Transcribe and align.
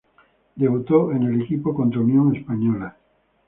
Debutó 0.55 1.11
en 1.11 1.21
el 1.21 1.41
equipo 1.43 1.75
contra 1.75 1.99
Unión 2.01 2.35
Española. 2.35 2.97